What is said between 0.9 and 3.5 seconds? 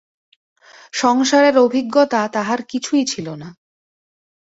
সংসারের অভিজ্ঞতা তাহার কিছুই ছিল না।